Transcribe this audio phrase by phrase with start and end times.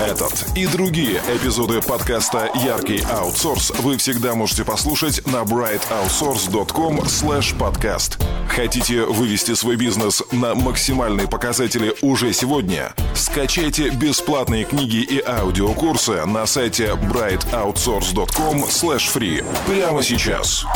[0.00, 8.22] Этот и другие эпизоды подкаста «Яркий аутсорс» вы всегда можете послушать на brightoutsource.com slash podcast.
[8.46, 12.92] Хотите вывести свой бизнес на максимальные показатели уже сегодня?
[13.14, 20.66] Скачайте бесплатные книги и аудиокурсы на сайте brightoutsource.com slash free прямо сейчас.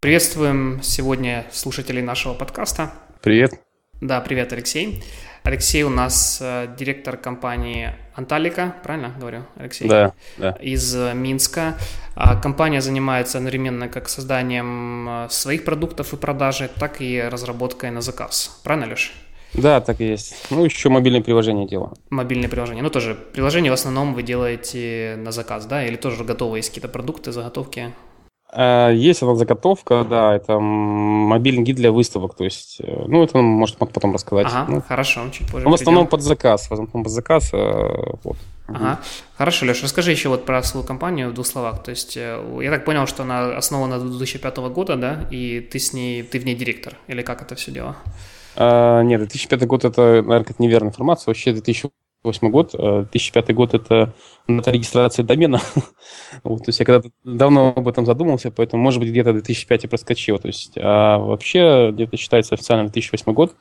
[0.00, 2.90] Приветствуем сегодня слушателей нашего подкаста.
[3.20, 3.52] Привет.
[4.00, 5.02] Да, привет, Алексей.
[5.44, 9.86] Алексей у нас э, директор компании Анталика, правильно говорю, Алексей?
[9.86, 10.52] Да, да.
[10.52, 11.76] Из Минска.
[12.14, 18.00] А компания занимается одновременно как созданием э, своих продуктов и продажи, так и разработкой на
[18.00, 18.58] заказ.
[18.64, 19.12] Правильно, Леша?
[19.52, 20.34] Да, так и есть.
[20.48, 21.92] Ну, еще мобильное приложение делаю.
[22.08, 22.82] Мобильное приложение.
[22.82, 25.86] Ну, тоже приложение в основном вы делаете на заказ, да?
[25.86, 27.92] Или тоже готовые есть какие-то продукты, заготовки?
[28.56, 33.38] А, есть одна заготовка, да, это мобильный гид для выставок, то есть, э, ну, это
[33.38, 34.46] может потом рассказать.
[34.46, 35.68] Ага, ну, хорошо, чуть позже.
[35.68, 38.36] В основном под заказ, в основном под заказ, э, вот.
[38.68, 39.00] Ага,
[39.36, 41.82] хорошо, Леш, расскажи еще вот про свою компанию в двух словах.
[41.82, 45.92] То есть, э, я так понял, что она основана 2005 года, да, и ты с
[45.92, 47.96] ней, ты в ней директор, или как это все дело?
[48.56, 51.26] А, нет, 2005 год это, наверное, неверная информация.
[51.26, 51.90] Вообще 2000
[52.24, 54.12] 2008 год, 2005 э, год это
[54.48, 55.60] дата регистрации домена.
[56.42, 59.86] вот, то есть я когда-то давно об этом задумался, поэтому, может быть, где-то 2005 и
[59.88, 60.38] проскочил.
[60.38, 63.54] То есть, а вообще где-то считается официально 2008 год.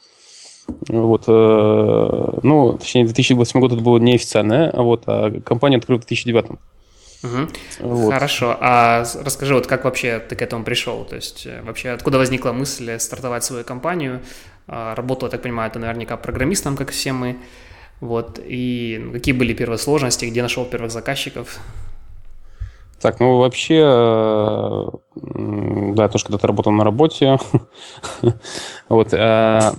[0.87, 6.05] Вот, э, ну, точнее, 2008 год это было неофициальное, а вот, а компания открыла в
[6.05, 6.45] 2009.
[7.23, 7.31] Угу.
[7.79, 8.13] Вот.
[8.13, 8.57] Хорошо.
[8.59, 11.05] А расскажи, вот как вообще ты к этому пришел?
[11.05, 14.21] То есть э, вообще откуда возникла мысль стартовать свою компанию?
[14.67, 17.37] А, работал, я так понимаю, ты наверняка программистом, как все мы.
[18.03, 21.57] Вот, и какие были первые сложности, где нашел первых заказчиков?
[23.01, 27.37] Так, ну вообще, э, да, я тоже когда-то работал на работе.
[28.89, 29.71] вот, э,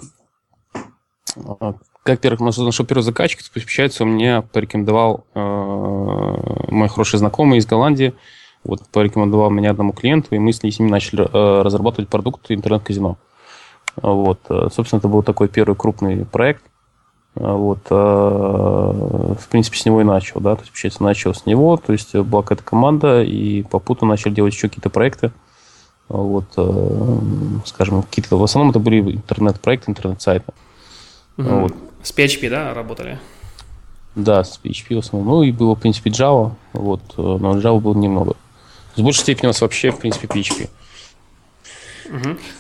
[2.03, 5.41] как первых нашел первый заказчик, получается, мне порекомендовал э,
[6.71, 8.15] мой хороший знакомый из Голландии,
[8.65, 13.19] вот, порекомендовал меня одному клиенту, и мы с ним начали разрабатывать продукт интернет-казино.
[13.97, 16.65] Вот, собственно, это был такой первый крупный проект.
[17.35, 21.77] Вот, э, в принципе, с него и начал, да, то есть, получается, начал с него,
[21.77, 25.33] то есть, была какая-то команда, и попутно начали делать еще какие-то проекты,
[26.09, 30.53] вот, э, скажем, какие-то, в основном это были интернет-проекты, интернет-сайты.
[31.37, 31.49] Угу.
[31.49, 31.75] Вот.
[32.05, 33.19] С PHP, да, работали?
[34.15, 35.29] Да, с PHP в основном.
[35.35, 38.37] Ну, и было, в принципе, Java, вот, э, но Java было немного.
[38.95, 40.65] С большей степени у нас вообще, в принципе, PHP.
[40.65, 40.71] Угу.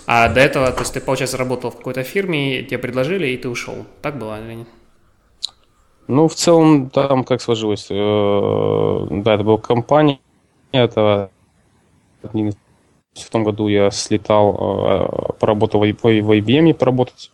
[0.06, 3.48] А до этого, то есть ты, получается, работал в какой-то фирме, тебе предложили, и ты
[3.48, 3.86] ушел.
[4.02, 4.68] Так было или нет?
[6.06, 7.86] Ну, в целом, там как сложилось.
[7.90, 10.20] Э, да, это была компания.
[10.72, 11.30] Это
[12.22, 17.30] в том году я слетал, э, поработал в IBM поработать.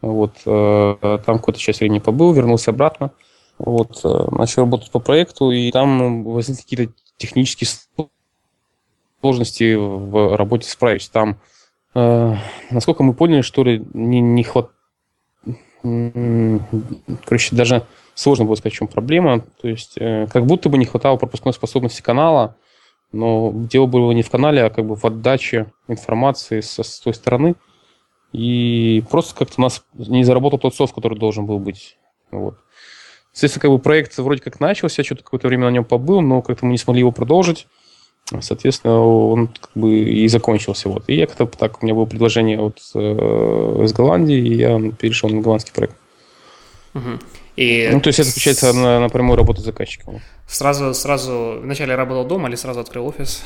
[0.00, 3.10] Вот, э, там какую-то часть времени побыл, вернулся обратно.
[3.58, 7.68] Вот, начал работать по проекту, и там возникли какие-то технические
[9.24, 11.08] сложности в работе с Privacy.
[11.10, 11.40] Там,
[11.94, 12.34] э,
[12.70, 14.70] насколько мы поняли, что ли, не, не хват...
[15.82, 19.40] Короче, даже сложно было сказать, в чем проблема.
[19.62, 22.56] То есть, э, как будто бы не хватало пропускной способности канала,
[23.12, 27.14] но дело было не в канале, а как бы в отдаче информации со, с той
[27.14, 27.54] стороны.
[28.32, 31.96] И просто как-то у нас не заработал тот софт, который должен был быть.
[32.30, 32.58] Вот.
[33.32, 36.66] Соответственно, как бы проект вроде как начался, что-то какое-то время на нем побыл, но как-то
[36.66, 37.66] мы не смогли его продолжить.
[38.40, 40.88] Соответственно, он как бы и закончился.
[40.88, 41.04] Вот.
[41.08, 45.28] И я как-то так, у меня было предложение вот, э, из Голландии, и я перешел
[45.28, 45.96] на голландский проект.
[46.94, 47.18] Угу.
[47.56, 50.20] И ну, то есть это, получается, на, напрямую работа с заказчиком.
[50.46, 53.44] Сразу, сразу, вначале работал дома или сразу открыл офис?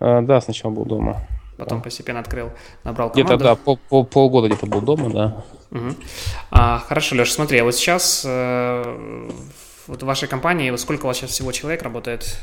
[0.00, 1.26] А, да, сначала был дома.
[1.56, 1.84] Потом да.
[1.84, 2.50] постепенно открыл,
[2.82, 3.34] набрал команду?
[3.34, 5.44] Где-то, да, пол, пол, полгода где-то был дома, да.
[5.70, 5.94] Угу.
[6.50, 9.30] А, хорошо, Леша, смотри, а вот сейчас э,
[9.86, 12.38] вот в вашей компании, сколько у вас сейчас всего человек работает?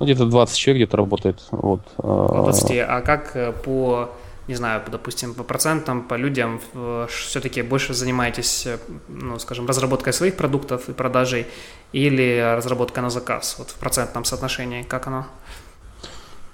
[0.00, 1.42] Ну, где-то 20 человек где-то работает.
[1.50, 1.80] Вот.
[1.98, 2.78] 20.
[2.88, 4.08] А как э, по,
[4.48, 6.60] не знаю, допустим, по процентам, по людям
[7.08, 8.78] все-таки больше занимаетесь, э,
[9.08, 11.46] ну, скажем, разработкой своих продуктов и продажей
[11.92, 13.56] или разработка на заказ?
[13.58, 15.26] Вот в процентном соотношении, как оно?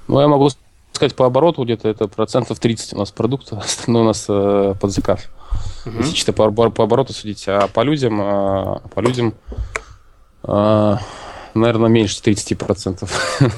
[0.09, 0.51] Ну, я могу
[0.93, 4.91] сказать по обороту где-то это процентов 30 у нас продукта, остальное у нас э, под
[4.91, 5.29] заказ.
[5.87, 5.99] Угу.
[5.99, 9.35] Если чисто по, по обороту судить, а по людям, а, по людям
[10.43, 10.99] а,
[11.61, 13.09] наверное, меньше 30%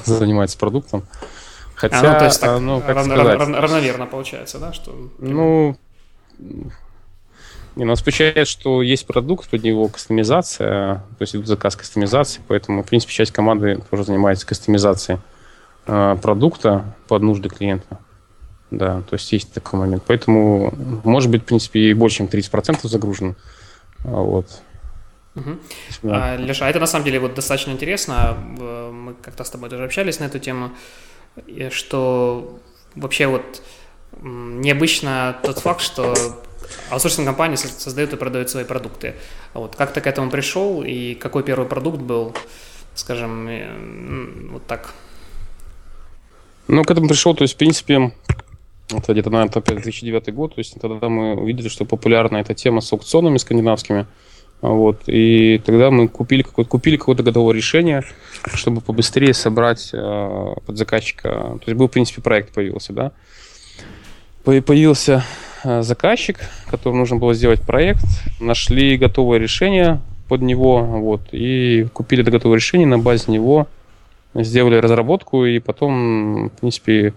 [0.05, 1.03] занимается продуктом.
[1.75, 4.73] Хотя, а, ну, то есть так, ну, как рав, сказать, рав, равномерно получается, да?
[4.73, 4.93] Что...
[5.19, 5.77] Ну,
[7.75, 12.83] не, нас получается, что есть продукт, под него кастомизация, то есть идут заказ кастомизации, поэтому,
[12.83, 15.19] в принципе, часть команды тоже занимается кастомизацией
[15.87, 17.99] э, продукта под нужды клиента.
[18.71, 20.03] Да, то есть есть такой момент.
[20.05, 20.73] Поэтому,
[21.03, 23.35] может быть, в принципе, и больше, чем 30% загружено.
[24.03, 24.61] Вот.
[25.39, 26.11] Угу.
[26.11, 28.37] А, Леша, а это на самом деле вот достаточно интересно.
[28.91, 30.71] Мы как-то с тобой тоже общались на эту тему,
[31.71, 32.59] что
[32.95, 33.61] вообще вот
[34.21, 36.13] необычно тот факт, что
[36.89, 39.15] аутсорсинг компании создают и продают свои продукты.
[39.53, 42.35] Вот как ты к этому пришел и какой первый продукт был,
[42.95, 43.49] скажем,
[44.51, 44.93] вот так?
[46.67, 48.11] Ну, к этому пришел, то есть, в принципе,
[48.89, 52.81] это где-то, наверное, опять 2009 год, то есть тогда мы увидели, что популярна эта тема
[52.81, 54.05] с аукционами скандинавскими,
[54.61, 58.03] вот, и тогда мы купили какое-то, купили какое-то готовое решение,
[58.53, 63.11] чтобы побыстрее собрать э, под заказчика, то есть был, в принципе, проект появился, да,
[64.43, 65.23] появился
[65.63, 66.39] э, заказчик,
[66.69, 68.03] который нужно было сделать проект,
[68.41, 73.67] нашли готовое решение под него, вот, и купили это готовое решение, на базе него
[74.33, 77.13] сделали разработку, и потом, в принципе,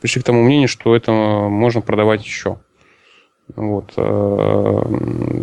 [0.00, 2.58] пришли к тому мнению, что это можно продавать еще.
[3.56, 3.92] Вот.
[3.96, 4.82] Э,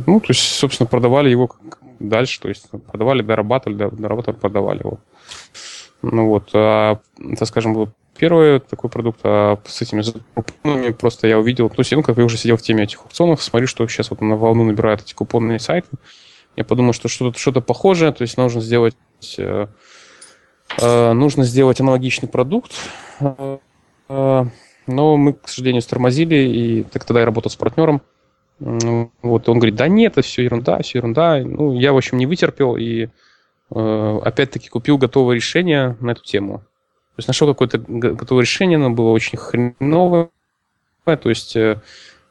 [0.06, 1.50] ну, то есть, собственно, продавали его
[2.00, 5.00] дальше, то есть продавали, дорабатывали, дорабатывали, продавали его.
[6.02, 11.40] Ну вот, а, это, скажем, был первый такой продукт, а с этими купонами просто я
[11.40, 14.10] увидел, то есть, ну, как я уже сидел в теме этих аукционов, смотрю, что сейчас
[14.10, 15.90] вот на волну набирают эти купонные сайты,
[16.56, 18.96] я подумал, что что-то что похожее, то есть нужно сделать
[19.38, 19.68] э,
[20.82, 22.72] э, нужно сделать аналогичный продукт,
[23.20, 24.46] э,
[24.88, 28.02] но мы, к сожалению, стормозили, и так тогда я работал с партнером.
[28.60, 31.40] Вот, он говорит, да нет, это все ерунда, все ерунда.
[31.44, 33.10] Ну, я, в общем, не вытерпел и
[33.70, 36.60] э, опять-таки купил готовое решение на эту тему.
[36.60, 40.30] То есть нашел какое-то готовое решение, оно было очень хреновое.
[41.06, 41.82] То есть э,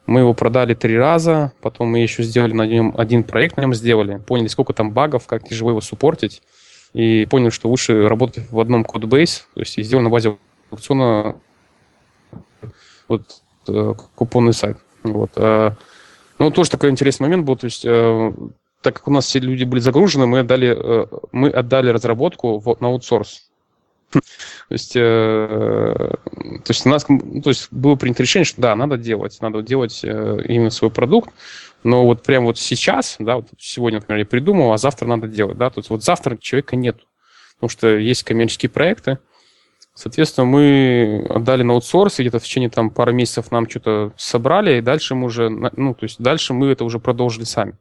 [0.05, 3.73] мы его продали три раза, потом мы еще сделали на нем один проект, на нем
[3.73, 6.41] сделали, поняли, сколько там багов, как тяжело его суппортить,
[6.93, 10.37] и поняли, что лучше работать в одном кодбейс, то есть и сделали на базе
[10.71, 11.35] аукциона
[13.07, 14.77] вот э, купонный сайт.
[15.03, 15.31] Вот.
[15.35, 15.71] Э,
[16.39, 18.33] ну, тоже такой интересный момент был, то есть э,
[18.81, 23.49] так как у нас все люди были загружены, мы отдали, мы отдали разработку на аутсорс.
[24.11, 24.21] То
[24.69, 26.19] есть, то
[26.67, 30.69] есть у нас то есть было принято решение, что да, надо делать, надо делать именно
[30.69, 31.31] свой продукт,
[31.83, 35.57] но вот прямо вот сейчас, да, вот сегодня, например, я придумал, а завтра надо делать,
[35.57, 36.99] да, то есть вот завтра человека нет,
[37.55, 39.17] потому что есть коммерческие проекты,
[39.97, 44.77] Соответственно, мы отдали на аутсорс, и где-то в течение там пары месяцев нам что-то собрали,
[44.77, 47.73] и дальше мы уже, ну, то есть дальше мы это уже продолжили сами.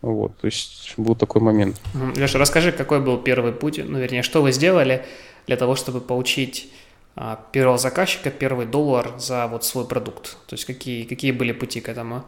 [0.00, 1.80] Вот, то есть был такой момент.
[2.14, 5.04] Леша, расскажи, какой был первый путь, ну, вернее, что вы сделали
[5.48, 6.72] для того, чтобы получить
[7.16, 10.36] а, первого заказчика, первый доллар за вот свой продукт?
[10.46, 12.22] То есть какие, какие были пути к этому?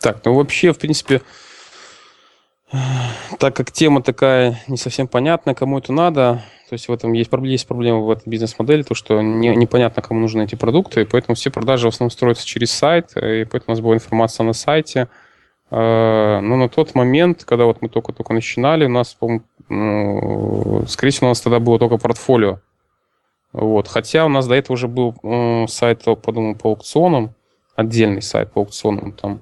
[0.00, 1.22] Так, ну вообще, в принципе,
[3.38, 7.30] так как тема такая не совсем понятная, кому это надо, то есть в этом есть,
[7.32, 11.36] есть проблема в этой бизнес-модели, то что не, непонятно, кому нужны эти продукты, и поэтому
[11.36, 15.08] все продажи в основном строятся через сайт, и поэтому у нас была информация на сайте.
[15.70, 19.16] А, но на тот момент, когда вот мы только-только начинали, у нас,
[19.68, 22.58] ну, скорее всего, у нас тогда было только портфолио.
[23.52, 23.88] Вот.
[23.88, 25.14] Хотя у нас до этого уже был
[25.68, 27.34] сайт, подумал, по аукционам,
[27.74, 29.40] отдельный сайт по аукционам, там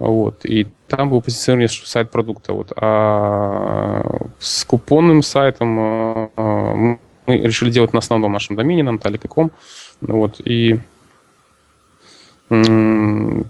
[0.00, 0.46] вот.
[0.46, 2.54] И там был позиционирован сайт продукта.
[2.54, 2.72] Вот.
[2.74, 4.02] А
[4.38, 9.52] с купонным сайтом а, а, мы решили делать на основном нашем домене, на Наталья.ком.
[10.00, 10.40] Вот.
[10.40, 10.80] И
[12.48, 13.44] ну,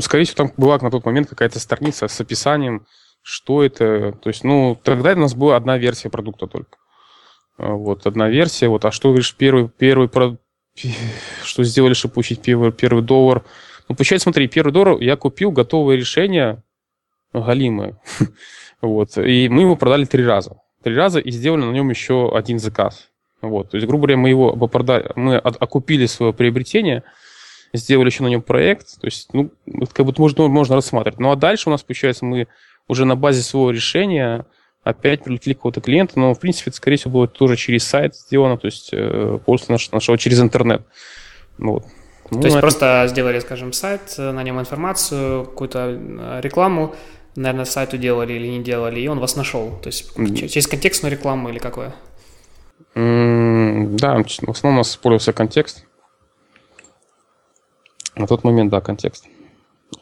[0.00, 2.86] скорее всего, там была на тот момент какая-то страница с описанием,
[3.22, 4.12] что это.
[4.12, 6.78] То есть, ну, тогда у нас была одна версия продукта только.
[7.58, 8.68] Вот, одна версия.
[8.68, 10.08] Вот, а что, говоришь, первый, первый,
[11.44, 13.44] что сделали, чтобы получить первый, первый доллар–
[13.88, 16.62] ну, получается, смотри, первый доллар я купил готовое решение
[17.32, 17.98] галимое.
[18.80, 19.16] вот.
[19.18, 20.56] И мы его продали три раза.
[20.82, 23.10] Три раза и сделали на нем еще один заказ.
[23.42, 23.70] Вот.
[23.70, 27.02] То есть, грубо говоря, мы его продали, мы окупили свое приобретение,
[27.72, 29.00] сделали еще на нем проект.
[29.00, 29.50] То есть, ну,
[29.92, 31.18] как бы можно, можно рассматривать.
[31.18, 32.48] Ну, а дальше у нас, получается, мы
[32.88, 34.46] уже на базе своего решения
[34.82, 38.58] опять привлекли какого-то клиента, но, в принципе, это, скорее всего, было тоже через сайт сделано,
[38.58, 40.82] то есть э, после нашего, нашего через интернет.
[41.56, 41.84] Вот.
[42.30, 42.60] Ну, То есть это...
[42.60, 46.94] просто сделали, скажем, сайт, на нем информацию, какую-то э, рекламу,
[47.36, 49.78] наверное, сайту делали или не делали, и он вас нашел.
[49.82, 50.14] То есть
[50.50, 51.94] через контекстную рекламу или какое?
[52.94, 55.84] Mm, да, в основном у нас использовался контекст.
[58.16, 59.26] На тот момент, да, контекст.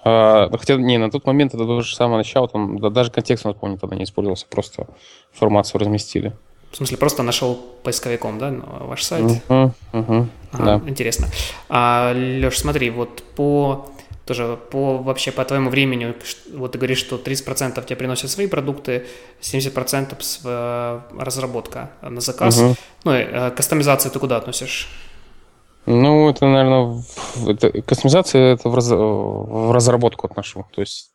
[0.04, 3.54] А, хотя, не, на тот момент это тоже самое начало, там, да, даже контекст, у
[3.54, 4.86] помню, тогда не использовался, просто
[5.32, 6.36] информацию разместили.
[6.72, 8.50] В смысле, просто нашел поисковиком, да,
[8.80, 9.24] ваш сайт?
[9.24, 10.90] Uh-huh, uh-huh, ага, да.
[10.90, 11.28] Интересно.
[11.68, 13.86] А, Леш, смотри, вот по
[14.24, 16.14] тоже по вообще по твоему времени,
[16.54, 19.06] вот ты говоришь, что 30% тебе приносят свои продукты,
[19.42, 22.58] 70% с, э, разработка на заказ.
[22.58, 22.74] Uh-huh.
[23.04, 24.88] Ну, э, кастомизацию ты куда относишь?
[25.84, 27.02] Ну, это, наверное,
[27.48, 30.64] это, кастомизация это в, раз, в разработку отношу.
[30.72, 31.11] То есть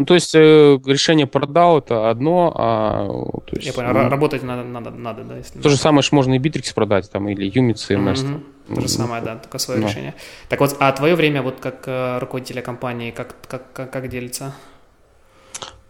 [0.00, 3.06] ну, то есть э, решение продал это одно, а...
[3.46, 5.36] То есть, Я понял, ну, работать надо, надо, надо, да?
[5.36, 8.24] Если то же самое что можно и Bittrex продать, там, или Unit CMS.
[8.24, 8.74] Mm-hmm.
[8.76, 9.88] То же самое, да, только свое да.
[9.88, 10.14] решение.
[10.48, 14.54] Так вот, а твое время вот как э, руководителя компании, как, как, как, как делится?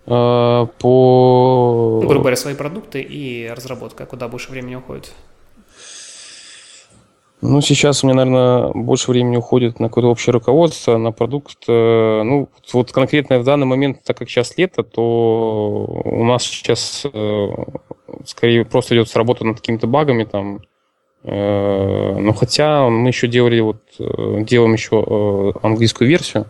[0.07, 2.01] Э, по...
[2.03, 5.13] Ну, грубо говоря, свои продукты и разработка, куда больше времени уходит?
[7.43, 11.57] Ну, сейчас у меня, наверное, больше времени уходит на какое-то общее руководство, на продукт.
[11.69, 17.07] Э, ну, вот конкретно в данный момент, так как сейчас лето, то у нас сейчас
[17.11, 17.49] э,
[18.27, 20.61] скорее просто идет работа над какими-то багами там.
[21.23, 26.45] Э, но хотя мы еще делали, вот, делаем еще английскую версию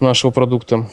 [0.00, 0.88] нашего продукта.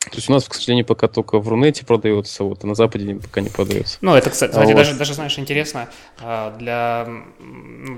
[0.00, 3.16] То есть у нас, к сожалению, пока только в Рунете продается, вот, а на Западе
[3.16, 3.98] пока не продается.
[4.00, 7.06] Ну, это, кстати, а даже, даже, знаешь, интересно, а, для,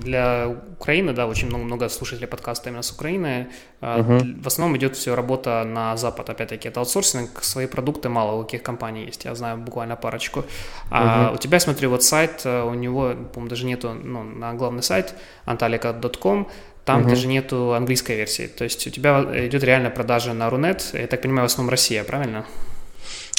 [0.01, 4.19] для Украины, да, очень много, много слушателей подкаста именно с Украины, угу.
[4.43, 8.65] в основном идет все работа на Запад, опять-таки, это аутсорсинг, свои продукты мало у каких
[8.65, 10.45] компаний есть, я знаю буквально парочку.
[10.91, 11.37] А угу.
[11.37, 15.15] у тебя, смотри, вот сайт, э, у него, по-моему, даже нету, ну, на главный сайт,
[15.47, 16.49] antalika.com,
[16.85, 17.11] там угу.
[17.11, 18.47] даже нету английской версии.
[18.47, 20.91] То есть у тебя идет реально продажа на Рунет.
[20.93, 22.45] Я так понимаю, в основном Россия, правильно?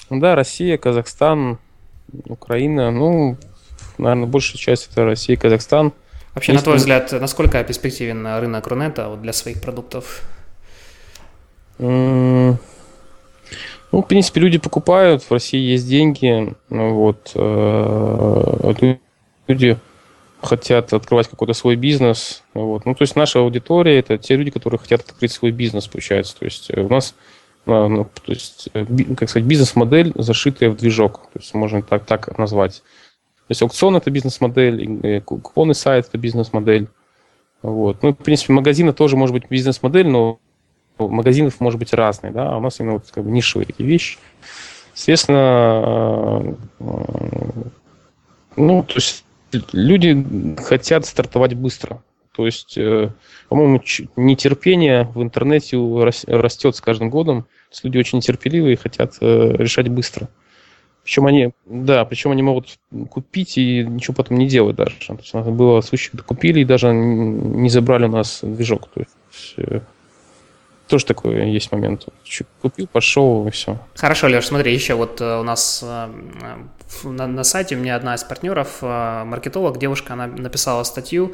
[0.09, 1.59] Да, Россия, Казахстан,
[2.25, 2.91] Украина.
[2.91, 3.38] Ну,
[3.97, 5.93] наверное, большая часть это Россия, Казахстан.
[6.33, 6.62] Вообще, Есть...
[6.62, 10.23] на твой взгляд, насколько перспективен рынок Рунета вот для своих продуктов?
[11.77, 12.57] Ну,
[13.91, 18.73] в принципе, люди покупают, в России есть деньги, вот, э,
[19.47, 19.77] люди
[20.45, 22.43] хотят открывать какой-то свой бизнес.
[22.53, 22.85] Вот.
[22.85, 26.38] Ну, то есть наша аудитория– это те люди, которые хотят открыть свой бизнес, получается.
[26.38, 27.15] То есть э, у нас
[27.65, 28.85] а, ну, то есть, э,
[29.17, 31.21] как сказать, бизнес-модель, зашитая в движок.
[31.33, 32.83] То есть можно так, так назвать.
[33.47, 36.88] То есть аукцион– это бизнес-модель, купонный сайт– это бизнес-модель.
[37.62, 38.03] Вот.
[38.03, 40.39] Ну, в принципе, магазины тоже может быть бизнес-модель, но
[41.00, 44.17] магазинов может быть разные, да, а у нас именно вот как бы нишевые такие вещи.
[44.95, 47.13] Естественно, э,
[48.55, 49.25] ну, то есть
[49.72, 52.03] люди хотят стартовать быстро.
[52.36, 53.12] То есть, э,
[53.48, 53.81] по-моему,
[54.15, 55.77] нетерпение в интернете
[56.27, 57.43] растет с каждым годом.
[57.43, 60.29] То есть люди очень нетерпеливые и хотят э, решать быстро.
[61.03, 62.79] Причем они, да, причем они могут
[63.10, 64.95] купить и ничего потом не делать даже.
[65.05, 68.89] То есть у нас было случай, когда купили и даже не забрали у нас движок.
[68.93, 69.81] То есть, э,
[70.93, 72.05] тоже такой есть момент.
[72.62, 73.79] Купил, пошел и все.
[73.95, 75.83] Хорошо, Леш, смотри, еще вот у нас
[77.03, 81.33] на, на сайте у меня одна из партнеров, э, маркетолог, девушка, она написала статью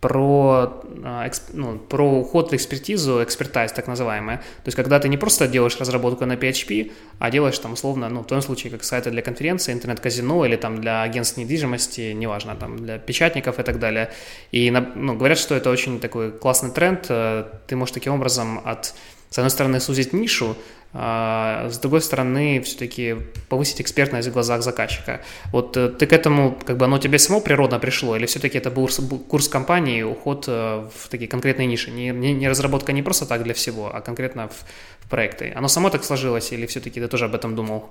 [0.00, 4.36] про, э, ну, про уход в экспертизу, экспертайз так называемая.
[4.36, 8.22] То есть, когда ты не просто делаешь разработку на PHP, а делаешь там условно, ну,
[8.22, 12.76] в том случае, как сайты для конференции, интернет-казино или там для агентств недвижимости, неважно, там
[12.76, 14.10] для печатников и так далее.
[14.52, 17.06] И ну, говорят, что это очень такой классный тренд.
[17.08, 18.94] Э, ты можешь таким образом от,
[19.30, 23.16] с одной стороны, сузить нишу, а, с другой стороны, все-таки
[23.48, 25.20] повысить экспертность в глазах заказчика.
[25.52, 28.70] Вот э, ты к этому, как бы оно тебе само природно пришло, или все-таки это
[28.70, 28.88] был
[29.28, 33.42] курс компании, уход э, в такие конкретные ниши, не, не, не разработка не просто так
[33.42, 34.64] для всего, а конкретно в,
[35.04, 35.52] в проекты.
[35.54, 37.90] Оно само так сложилось, или все-таки ты тоже об этом думал?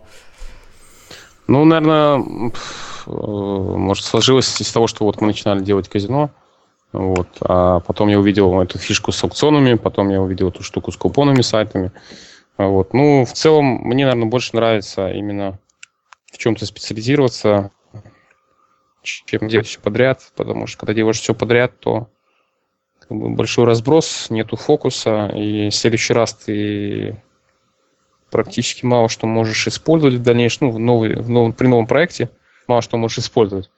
[1.48, 6.32] Ну, наверное, э, может, сложилось из того, что вот мы начинали делать казино,
[6.94, 10.98] вот, а потом я увидел эту фишку с аукционами, потом я увидел эту штуку с
[10.98, 11.92] купонами, сайтами,
[12.58, 12.94] вот.
[12.94, 15.60] Ну, в целом, мне, наверное, больше нравится именно
[16.32, 17.72] в чем-то специализироваться,
[19.04, 22.10] чем делать все подряд, потому что когда делаешь все подряд, то
[23.00, 27.22] как бы, большой разброс, нету фокуса, и в следующий раз ты
[28.30, 32.30] практически мало что можешь использовать в дальнейшем, ну, в новый, в новом, при новом проекте
[32.68, 33.70] мало что можешь использовать.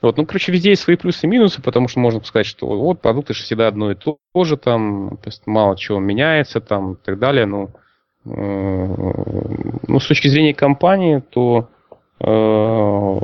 [0.00, 3.02] Вот, ну, короче, везде есть свои плюсы и минусы, потому что можно сказать, что вот
[3.02, 6.96] продукты же всегда одно и то же, там, то есть мало чего меняется, там, и
[6.96, 7.70] так далее, ну,
[8.24, 11.70] ну, с точки зрения компании, то
[12.20, 13.18] э,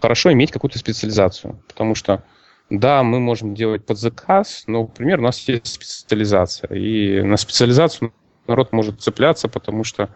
[0.00, 2.22] хорошо иметь какую-то специализацию, потому что
[2.70, 8.12] да, мы можем делать под заказ, но, например, у нас есть специализация, и на специализацию
[8.46, 10.10] народ может цепляться, потому что,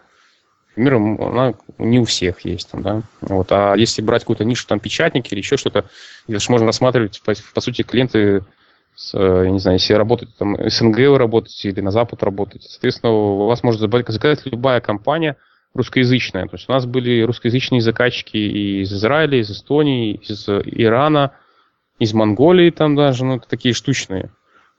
[0.76, 0.94] например,
[1.26, 2.70] она не у всех есть.
[2.72, 3.02] да?
[3.20, 3.50] вот.
[3.52, 5.86] А если брать какую-то нишу, там, печатники или еще что-то,
[6.28, 8.44] же можно рассматривать, по, по сути, клиенты
[8.94, 12.68] с, э, я не знаю, если работать там СНГ вы работаете или на Запад работаете,
[12.68, 15.36] соответственно, у вас может заказать любая компания
[15.74, 16.46] русскоязычная.
[16.46, 21.32] То есть у нас были русскоязычные заказчики из Израиля, из Эстонии, из Ирана,
[21.98, 24.30] из Монголии там даже, ну, такие штучные.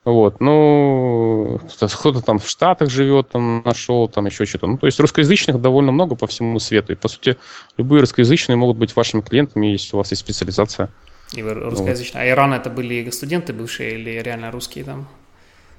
[0.05, 4.67] Вот, ну, кто-то там в Штатах живет, там нашел, там еще что-то.
[4.67, 6.91] Ну, то есть русскоязычных довольно много по всему свету.
[6.91, 7.38] И, по сути,
[7.77, 10.89] любые русскоязычные могут быть вашими клиентами, если у вас есть специализация.
[11.42, 12.24] Вы русскоязычные.
[12.24, 12.30] Вот.
[12.30, 15.08] А Иран это были студенты бывшие или реально русские там?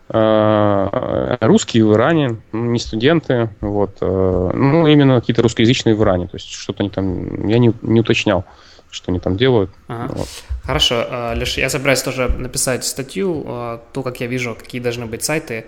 [0.09, 6.37] А, русские в Иране, не студенты, вот, э, ну, именно какие-то русскоязычные в Иране, то
[6.37, 8.45] есть что-то они там, я не, не уточнял,
[8.91, 9.71] что они там делают.
[9.89, 10.13] Ага.
[10.15, 10.29] Вот.
[10.65, 15.07] Хорошо, э, Леш, я собираюсь тоже написать статью, э, то, как я вижу, какие должны
[15.07, 15.65] быть сайты,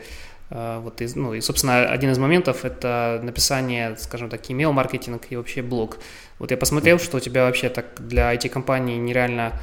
[0.51, 5.63] вот, и, ну, и, собственно, один из моментов– это написание, скажем так, email-маркетинг и вообще
[5.63, 5.99] блог.
[6.39, 9.61] Вот я посмотрел, что у тебя вообще так для IT-компании нереально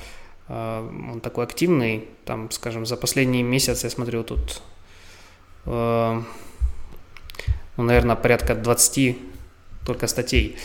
[0.48, 4.62] Э, он такой активный, там, скажем, за последний месяц я смотрю тут,
[5.66, 6.22] э,
[7.78, 9.18] ну, наверное, порядка 20
[9.86, 10.58] только статей.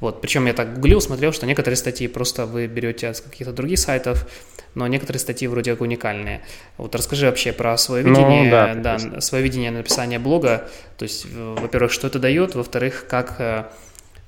[0.00, 3.78] Вот, причем я так гуглил, смотрел, что некоторые статьи просто вы берете с каких-то других
[3.78, 4.26] сайтов,
[4.74, 6.42] но некоторые статьи вроде как уникальные.
[6.76, 10.68] Вот расскажи вообще про свое ну видение, ну, да, да, свое видение написания блога.
[10.98, 13.64] То есть, во-первых, что это дает, во-вторых, как э,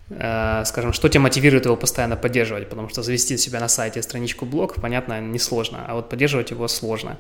[0.09, 4.47] Э, скажем, что тебя мотивирует его постоянно поддерживать, потому что завести себя на сайте страничку
[4.47, 7.19] блог, понятно, несложно, а вот поддерживать его сложно.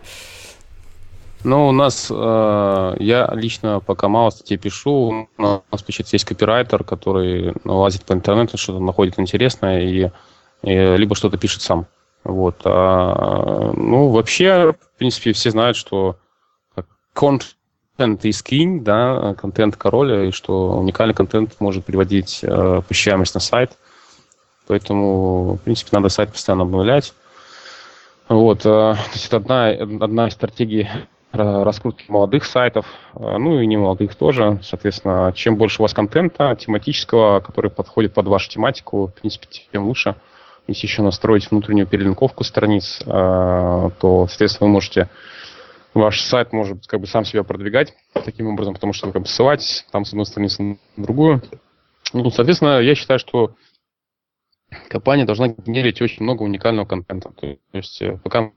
[1.47, 6.83] Ну, у нас, э, я лично пока мало статей пишу, у нас, получается, есть копирайтер,
[6.83, 10.11] который лазит по интернету, что-то находит интересное и,
[10.65, 11.87] и либо что-то пишет сам.
[12.25, 12.63] Вот.
[12.65, 16.17] А, ну, вообще, в принципе, все знают, что
[17.15, 17.55] конт
[17.97, 23.41] контент из кинь, да, контент короля, и что уникальный контент может приводить э, посещаемость на
[23.41, 23.79] сайт.
[24.67, 27.15] Поэтому, в принципе, надо сайт постоянно обновлять.
[28.29, 30.89] Вот, э, то есть это одна, одна из стратегий
[31.37, 34.59] раскрутки молодых сайтов, э, ну и не молодых тоже.
[34.63, 39.87] Соответственно, чем больше у вас контента тематического, который подходит под вашу тематику, в принципе, тем
[39.87, 40.17] лучше.
[40.67, 45.09] Если еще настроить внутреннюю перелинковку страниц, э, то, соответственно, вы можете
[45.95, 49.29] ваш сайт может как бы сам себя продвигать таким образом, потому что вы как бы
[49.29, 51.43] ссылаетесь там с одной страницы на другую.
[52.13, 53.55] Ну, соответственно, я считаю, что
[54.89, 57.31] компания должна генерить очень много уникального контента.
[57.31, 58.51] То есть э, пока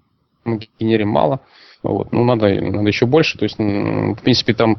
[0.50, 1.40] мы генерим мало,
[1.84, 3.38] вот, ну, надо, надо еще больше.
[3.38, 4.78] То есть, в принципе, там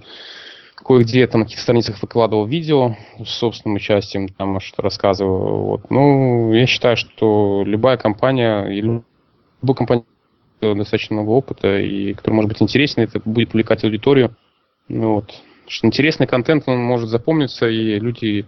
[0.77, 5.65] кое-где там на каких-то страницах выкладывал видео с собственным участием, там что-то рассказывал.
[5.65, 5.91] Вот.
[5.91, 10.05] Ну, я считаю, что любая компания, любая компания
[10.61, 14.35] достаточно много опыта, и который может быть интересен, это будет увлекать аудиторию.
[14.89, 15.33] Ну, вот.
[15.71, 18.45] что интересный контент, он может запомниться, и люди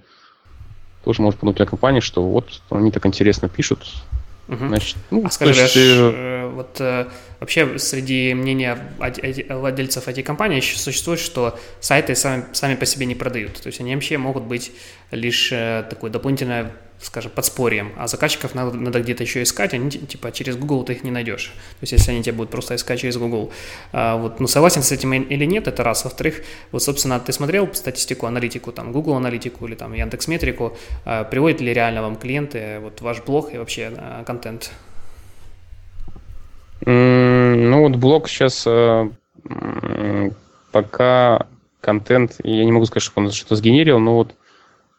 [1.04, 3.86] тоже могут подумать о компании, что вот они так интересно пишут.
[4.48, 4.66] Угу.
[4.66, 5.74] Значит, ну, а скажи, значит,
[6.52, 7.06] вот э,
[7.40, 8.78] вообще среди мнения
[9.48, 13.60] владельцев IT-компаний существует, что сайты сами, сами по себе не продают.
[13.60, 14.72] То есть они вообще могут быть
[15.10, 16.66] лишь э, такой дополнительной
[17.02, 21.04] скажем, подспорьем, а заказчиков надо, надо где-то еще искать, они типа через Google ты их
[21.04, 21.46] не найдешь.
[21.46, 23.52] То есть если они тебя будут просто искать через Google.
[23.92, 26.04] А, вот, ну, согласен с этим или нет, это раз.
[26.04, 31.24] Во-вторых, вот, собственно, ты смотрел статистику, аналитику, там, Google аналитику или там Яндекс Метрику, а,
[31.24, 34.70] приводят ли реально вам клиенты вот ваш блог и вообще а, контент?
[36.84, 39.10] Ну вот блог сейчас э,
[40.72, 41.46] пока
[41.80, 44.34] контент, я не могу сказать, что он что-то сгенерил, но вот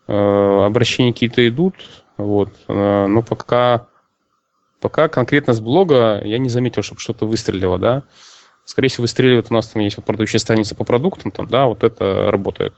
[0.05, 1.75] Э, обращения какие-то идут,
[2.17, 3.87] вот, э, но пока,
[4.81, 8.03] пока конкретно с блога я не заметил, чтобы что-то выстрелило, да.
[8.65, 11.83] Скорее всего, выстреливает у нас там есть вот продающая страница по продуктам, там, да, вот
[11.83, 12.73] это работает.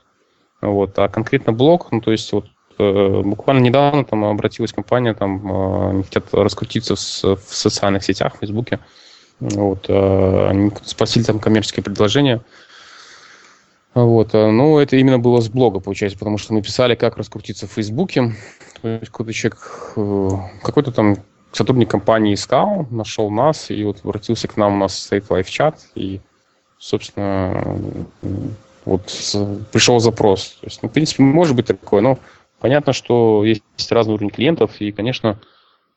[0.60, 2.46] Вот, а конкретно блог, ну, то есть вот
[2.78, 8.80] буквально недавно там обратилась компания, там они хотят раскрутиться в, социальных сетях, в Фейсбуке.
[9.40, 12.42] Вот, они спросили там коммерческие предложения.
[13.96, 14.34] Вот.
[14.34, 17.72] Э, ну, это именно было с блога, получается, потому что мы писали, как раскрутиться в
[17.72, 18.34] Фейсбуке.
[18.82, 19.58] Какой-то человек,
[19.96, 20.28] э,
[20.62, 21.16] какой-то там
[21.52, 26.20] сотрудник компании искал, нашел нас и вот обратился к нам, у нас стоит лайв-чат, и,
[26.78, 27.78] собственно,
[28.84, 29.02] вот
[29.72, 30.58] пришел запрос.
[30.60, 32.18] То есть, ну, в принципе, может быть такое, но
[32.60, 35.38] понятно, что есть разный уровень клиентов, и, конечно,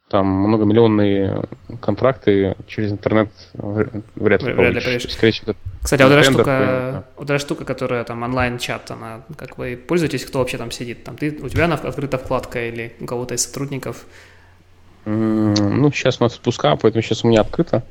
[0.09, 1.43] там многомиллионные
[1.81, 5.13] контракты через интернет вряд ли вряд получишь.
[5.13, 9.77] Скорее всего, Кстати, вот эта, штука, вот эта штука, которая там онлайн-чат, она, как вы
[9.77, 11.03] пользуетесь, кто вообще там сидит?
[11.03, 14.05] Там ты, у тебя она открыта вкладка или у кого-то из сотрудников?
[15.05, 17.83] Ну, сейчас у нас отпуска, поэтому сейчас у меня открыто.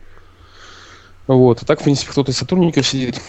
[1.28, 3.20] Вот, а так, в принципе, кто-то из сотрудников сидит.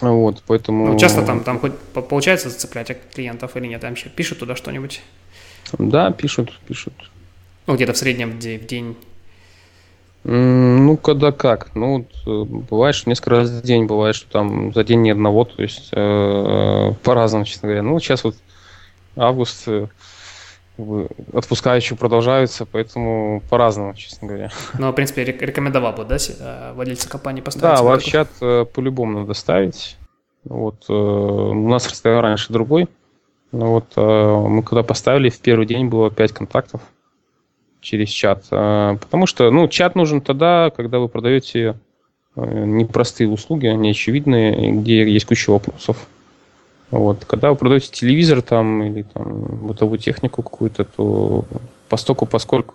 [0.00, 0.88] Вот, поэтому...
[0.88, 3.80] Ну, часто там, там хоть получается зацеплять клиентов или нет?
[3.80, 5.02] Там вообще пишут туда что-нибудь?
[5.78, 6.94] Да, пишут, пишут.
[7.66, 8.96] Ну, где-то в среднем в день.
[10.24, 11.74] Ну, когда как.
[11.74, 15.44] Ну, э, бывает, что несколько раз в день, бывает, что там за день ни одного,
[15.44, 17.82] то есть э, по-разному, честно говоря.
[17.82, 18.34] Ну, сейчас вот
[19.16, 19.68] август,
[20.78, 24.50] э, отпуска еще продолжаются, поэтому по-разному, честно говоря.
[24.78, 27.76] Ну, в принципе, рекомендовал бы, да, э, владельца компании поставить?
[27.76, 29.96] Да, лайв-чат э, по-любому надо ставить.
[30.44, 32.88] Вот, э, у нас стоял раньше другой,
[33.52, 36.80] ну вот мы когда поставили, в первый день было 5 контактов.
[37.80, 38.46] через чат.
[38.50, 41.76] А, потому что, ну, чат нужен тогда, когда вы продаете
[42.36, 46.08] непростые услуги, неочевидные, где есть куча вопросов.
[46.90, 47.24] Вот.
[47.24, 51.44] Когда вы продаете телевизор там или там бытовую технику какую-то, то
[51.88, 52.74] постоку, поскольку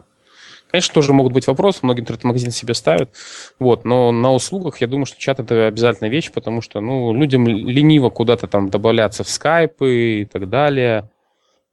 [0.71, 3.09] Конечно, тоже могут быть вопросы, многие интернет-магазины себе ставят,
[3.57, 7.47] вот, но на услугах я думаю, что чат это обязательная вещь, потому что, ну, людям
[7.47, 11.09] лениво куда-то там добавляться в скайпы и так далее,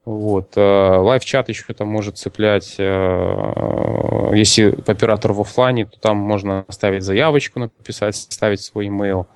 [0.06, 0.52] вот.
[0.56, 2.76] Э, лайв-чат еще там может цеплять.
[2.78, 9.26] Э, если оператор в офлайне, то там можно оставить заявочку, написать, ставить свой email.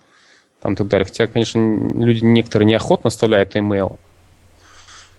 [0.60, 1.04] Там и так далее.
[1.04, 3.98] Хотя, конечно, люди некоторые неохотно оставляют email.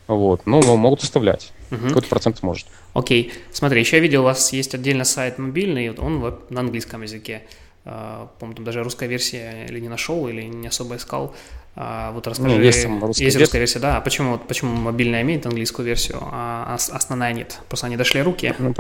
[0.08, 0.46] Вот.
[0.46, 1.52] Но могут оставлять.
[1.72, 1.88] Угу.
[1.88, 2.68] Какой-то процент может.
[2.94, 3.34] Окей.
[3.52, 7.44] Смотри, еще я видел, у вас есть отдельно сайт мобильный, он на английском языке.
[7.84, 11.34] Uh, помню, там даже русская версия или не нашел, или не особо искал.
[11.76, 12.56] А, вот расскажи.
[12.56, 13.98] Ну, есть там русская, есть русская версия, да.
[13.98, 17.60] А почему, почему мобильная имеет английскую версию, а основная нет?
[17.70, 18.54] Просто они дошли руки?
[18.60, 18.74] Ну,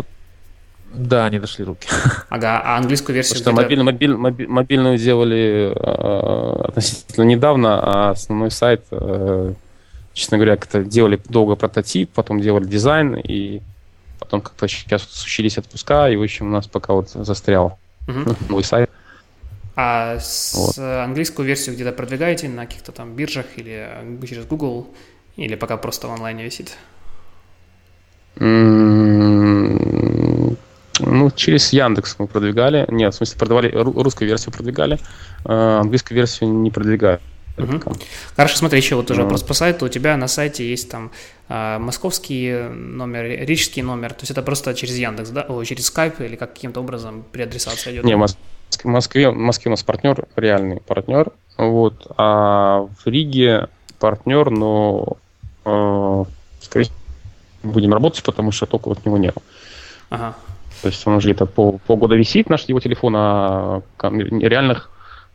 [0.93, 1.87] да, они дошли руки.
[2.29, 8.09] Ага, а английскую версию Потому что мобиль, мобиль, мобиль, мобильную делали э, относительно недавно, а
[8.11, 9.53] основной сайт, э,
[10.13, 13.61] честно говоря, как-то делали долго прототип, потом делали дизайн, и
[14.19, 18.35] потом как-то сейчас случились отпуска, и, в общем, у нас пока вот застрял угу.
[18.49, 18.89] новый сайт.
[19.75, 20.77] А с вот.
[20.77, 23.89] английскую версию где-то продвигаете на каких-то там биржах или
[24.27, 24.87] через Google,
[25.37, 26.77] или пока просто в онлайне висит?
[31.29, 32.85] Через Яндекс мы продвигали.
[32.89, 34.99] Нет, в смысле, продавали русскую версию продвигали,
[35.45, 37.19] а английскую версию не продвигали.
[37.57, 37.81] Угу.
[38.35, 39.85] Хорошо, смотри, еще вот тоже вопрос по сайту.
[39.85, 41.11] У тебя на сайте есть там
[41.49, 44.13] э, московский номер, рижский номер.
[44.13, 45.41] То есть это просто через Яндекс, да?
[45.41, 48.05] О, через Skype или как каким-то образом преадресация идет?
[48.05, 51.31] Не, в Москве, в Москве у нас партнер, реальный партнер.
[51.57, 53.67] Вот, а в Риге
[53.99, 55.17] партнер, но
[55.65, 56.23] э,
[56.61, 56.89] скорее
[57.61, 59.35] будем работать, потому что только вот него нет.
[60.09, 60.35] Ага.
[60.81, 64.89] То есть он уже где-то пол, полгода висит, наш его телефон, а реальных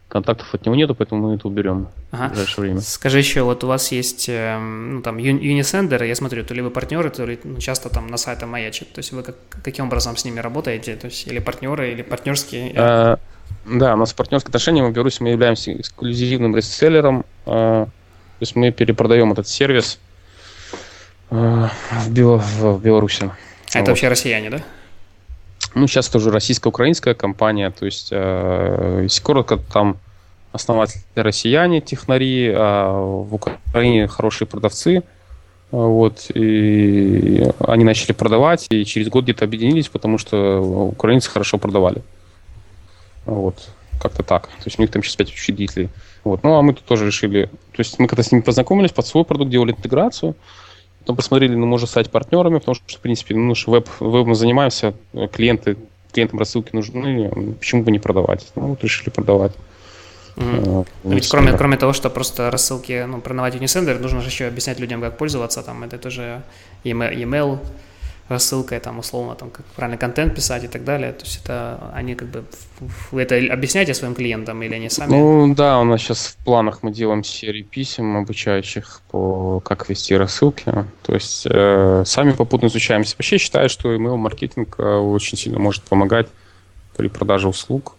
[0.08, 2.28] контактов от него нету, поэтому мы это уберем ага.
[2.28, 2.80] в ближайшее время.
[2.80, 6.70] Скажи еще, вот у вас есть эм, ну, там Unisender, я смотрю, то ли вы
[6.70, 10.16] партнеры, то ли ну, часто там на сайте маячат, то есть вы как, каким образом
[10.16, 12.72] с ними работаете, то есть или партнеры, или партнерские?
[12.76, 13.18] А,
[13.64, 17.90] да, у нас партнерские отношения, мы в Беларуси мы являемся эксклюзивным реселлером, а, то
[18.40, 19.98] есть мы перепродаем этот сервис
[21.30, 22.38] а, в, Бел...
[22.38, 23.24] в Беларуси.
[23.24, 23.34] А вот.
[23.74, 24.62] это вообще россияне, да?
[25.76, 29.98] Ну, сейчас тоже российско-украинская компания, то есть, э, если коротко, там
[30.52, 35.02] основатели россияне, технари, а в Украине хорошие продавцы,
[35.70, 42.02] вот, и они начали продавать, и через год где-то объединились, потому что украинцы хорошо продавали.
[43.26, 43.68] Вот,
[44.00, 44.46] как-то так.
[44.46, 45.90] То есть у них там сейчас 5 учредителей.
[46.24, 46.42] Вот.
[46.42, 47.50] Ну, а мы тут тоже решили...
[47.72, 50.36] То есть мы когда с ними познакомились, под свой продукт делали интеграцию,
[51.06, 54.92] Потом посмотрели, ну, можно стать партнерами, потому что, в принципе, ну, веб, веб мы занимаемся,
[55.32, 55.76] клиенты,
[56.10, 58.44] клиентам рассылки нужны, почему бы не продавать?
[58.56, 59.52] Ну, вот решили продавать.
[60.34, 60.86] Mm-hmm.
[61.04, 65.00] Ведь кроме, кроме того, что просто рассылки, ну, продавать Unisender, нужно же еще объяснять людям,
[65.00, 66.42] как пользоваться, там, это тоже
[66.82, 67.60] e-mail,
[68.28, 71.12] рассылкой, там, условно, там, как правильно контент писать и так далее.
[71.12, 72.44] То есть это они как бы,
[73.12, 75.10] вы это объясняете своим клиентам или они сами?
[75.10, 80.16] Ну да, у нас сейчас в планах мы делаем серию писем обучающих по как вести
[80.16, 80.64] рассылки.
[81.02, 83.14] То есть э, сами попутно изучаемся.
[83.16, 86.26] Вообще считаю, что email-маркетинг э, очень сильно может помогать
[86.96, 87.94] при продаже услуг.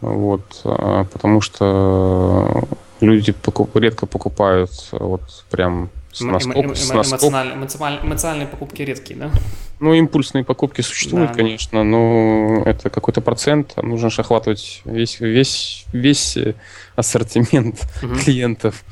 [0.00, 2.64] Вот, э, потому что
[3.00, 7.32] люди покуп, редко покупают вот прям с наскоп, эмо, эмо, с наскоп.
[7.32, 9.30] Эмоциональные, эмоциональные покупки редкие, да?
[9.80, 13.76] Ну, импульсные покупки существуют, да, конечно, но это какой-то процент.
[13.76, 16.54] Нужно же охватывать весь, весь, весь э,
[16.96, 18.14] ассортимент угу.
[18.16, 18.82] клиентов.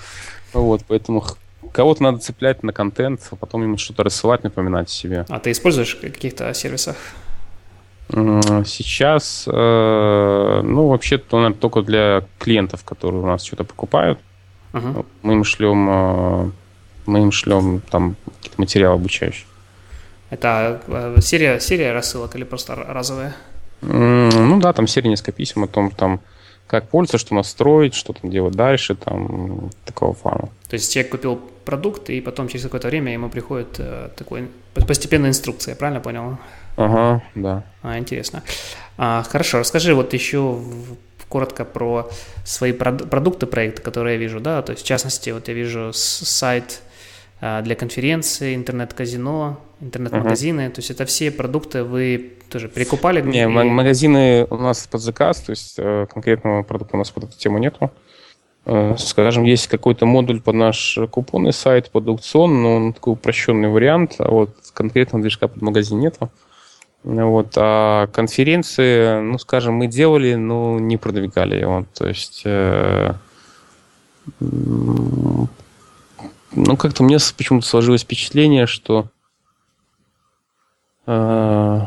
[0.53, 1.25] Вот, поэтому
[1.73, 5.27] кого-то надо цеплять на контент, а потом ему что-то рассылать, напоминать себе.
[5.29, 6.97] А ты используешь в каких-то сервисах?
[8.09, 14.21] Сейчас, э, ну, вообще-то, наверное, только для клиентов, которые у нас что-то покупают.
[14.73, 15.05] Uh-huh.
[15.23, 16.51] Мы им шлем э,
[17.07, 19.47] мы им шлем там какие-то материалы обучающие.
[20.31, 23.37] Это э, серия, серия рассылок или просто разовая?
[23.83, 26.21] Ну да, там серия несколько писем о том, там,
[26.67, 30.49] как пользоваться, что настроить, что там делать дальше, там, такого фана.
[30.69, 35.31] То есть человек купил продукт, и потом через какое-то время ему приходит э, такой постепенная
[35.31, 36.39] инструкция, правильно понял?
[36.77, 37.65] Ага, да.
[37.83, 38.43] А, интересно.
[38.99, 40.61] А, хорошо, расскажи вот еще
[41.29, 42.11] коротко про
[42.45, 46.81] свои продукты проекта, которые я вижу, да, то есть в частности, вот я вижу сайт
[47.41, 50.63] для конференции, интернет-казино, интернет-магазины.
[50.63, 50.71] Uh-huh.
[50.71, 53.21] То есть это все продукты вы тоже прикупали?
[53.21, 53.47] Не, и...
[53.47, 57.59] магазины у нас под заказ, то есть э, конкретного продукта у нас под эту тему
[57.59, 57.91] нету.
[58.65, 63.69] Э, скажем, есть какой-то модуль под наш купонный сайт, под аукцион, но он такой упрощенный
[63.69, 66.31] вариант, а вот конкретного движка под магазин нету.
[67.05, 71.87] Вот, а конференции, ну, скажем, мы делали, но не продвигали его.
[71.95, 73.13] То есть, э,
[76.57, 79.07] ну, как-то меня почему-то сложилось впечатление, что
[81.07, 81.81] э,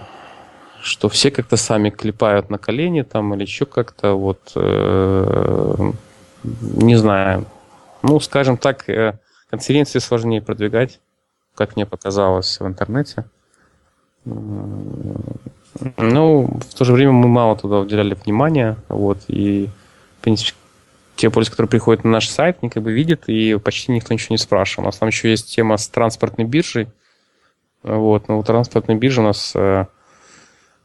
[0.82, 5.92] что все как-то сами клепают на колени там или еще как-то вот э,
[6.44, 7.46] не знаю.
[8.02, 11.00] Ну, скажем так, э, конференции сложнее продвигать,
[11.56, 13.26] как мне показалось в интернете.
[15.98, 19.70] Ну, в то же время мы мало туда уделяли внимания, вот, и,
[20.20, 20.54] в принципе,
[21.20, 24.34] те пользователи, которые приходят на наш сайт, они как бы видят, и почти никто ничего
[24.34, 24.84] не спрашивал.
[24.84, 26.88] У нас там еще есть тема с транспортной биржей,
[27.84, 29.86] вот, но у транспортной биржи у нас э,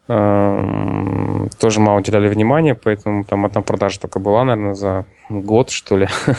[0.08, 5.96] э, тоже мало уделяли внимания, поэтому там одна продажа только была, наверное, за год, что
[5.96, 6.08] ли.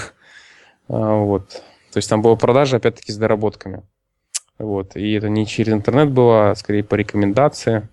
[0.88, 1.64] А, вот.
[1.92, 3.82] То есть там была продажа, опять-таки, с доработками.
[4.60, 4.96] Вот.
[4.96, 7.88] И это не через интернет было, а скорее по рекомендации.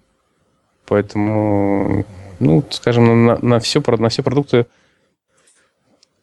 [0.87, 2.05] Поэтому,
[2.39, 4.67] ну, скажем, на, на, все, на все продукты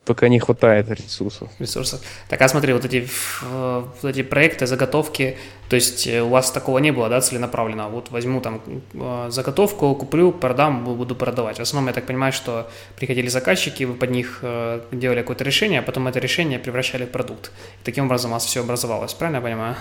[0.10, 1.50] пока не хватает ресурсов.
[1.60, 2.02] Ресурсов.
[2.30, 3.08] Так, а смотри, вот эти,
[3.44, 5.38] вот эти проекты, заготовки,
[5.70, 7.90] то есть э, у вас такого не было, да, целенаправленно?
[7.90, 8.60] Вот возьму там
[8.94, 11.58] э, заготовку, куплю, продам, буду продавать.
[11.58, 15.82] В основном, я так понимаю, что приходили заказчики, вы под них э, делали какое-то решение,
[15.82, 17.52] а потом это решение превращали в продукт.
[17.82, 19.76] И таким образом у вас все образовалось, правильно я понимаю?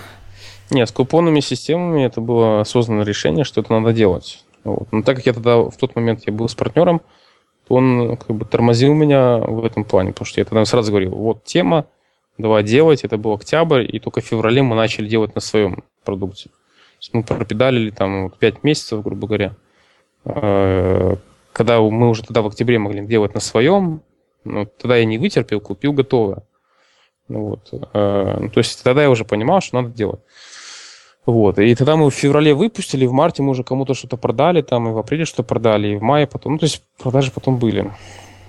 [0.69, 4.45] Нет, с купонными системами это было осознанное решение, что это надо делать.
[4.63, 4.91] Вот.
[4.91, 7.01] Но так как я тогда в тот момент я был с партнером,
[7.69, 11.43] он как бы тормозил меня в этом плане, потому что я тогда сразу говорил, вот
[11.43, 11.85] тема,
[12.37, 16.49] давай делать, это был октябрь, и только в феврале мы начали делать на своем продукте.
[16.49, 19.55] То есть мы пропедалили там 5 месяцев, грубо говоря.
[20.25, 21.15] Э,
[21.53, 24.01] когда мы уже тогда в октябре могли делать на своем,
[24.43, 26.43] ну, тогда я не вытерпел, купил готовое.
[27.27, 27.69] Ну, вот.
[27.93, 30.21] Э, ну, то есть тогда я уже понимал, что надо делать.
[31.25, 31.59] Вот.
[31.59, 34.91] И тогда мы в феврале выпустили, в марте мы уже кому-то что-то продали, там и
[34.91, 36.53] в апреле что-то продали, и в мае потом.
[36.53, 37.91] Ну, то есть продажи потом были.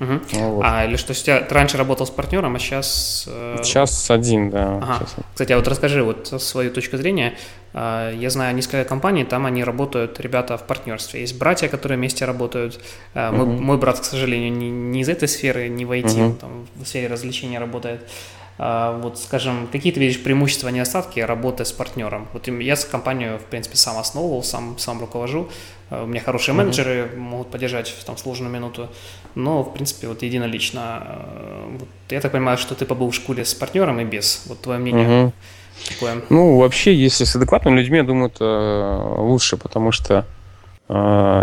[0.00, 0.20] Угу.
[0.32, 0.64] Вот.
[0.66, 3.28] А, или что, ты раньше работал с партнером, а сейчас...
[3.30, 3.58] Э...
[3.62, 4.78] Сейчас один, да.
[4.78, 4.94] Ага.
[4.98, 5.14] Сейчас.
[5.34, 7.34] Кстати, а вот расскажи вот свою точку зрения.
[7.74, 11.20] А, я знаю несколько компаний, там они работают, ребята, в партнерстве.
[11.20, 12.80] Есть братья, которые вместе работают.
[13.14, 13.36] Угу.
[13.36, 16.36] Мой, мой брат, к сожалению, не, не из этой сферы, не в IT, угу.
[16.40, 18.00] там в сфере развлечения работает.
[18.62, 22.28] А, вот, скажем, какие ты видишь преимущества, недостатки работы с партнером?
[22.34, 25.48] Вот я с компанию, в принципе, сам основывал, сам, сам руковожу.
[25.88, 27.16] А, у меня хорошие менеджеры mm-hmm.
[27.16, 28.90] могут поддержать в там сложную минуту.
[29.34, 30.80] Но, в принципе, вот единолично.
[30.82, 34.42] А, вот, я так понимаю, что ты побыл в школе с партнером и без.
[34.46, 35.06] Вот твое мнение.
[35.06, 35.32] Mm-hmm.
[35.94, 36.22] Какое?
[36.28, 40.26] Ну, вообще, если с адекватными людьми, я думаю, это лучше, потому что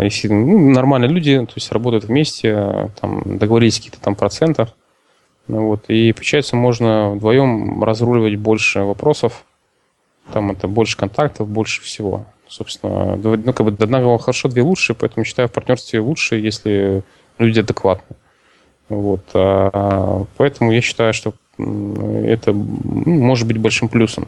[0.03, 4.87] если ну, нормальные люди, то есть работают вместе, там договорились какие-то там процентов, ну,
[5.47, 9.45] вот, и получается, можно вдвоем разруливать больше вопросов,
[10.33, 12.25] там это больше контактов, больше всего.
[12.49, 17.03] Собственно, ну, как бы одна хорошо, две лучше, поэтому считаю в партнерстве лучше, если
[17.38, 18.15] люди адекватны.
[18.89, 24.27] Вот, а, поэтому я считаю, что это ну, может быть большим плюсом.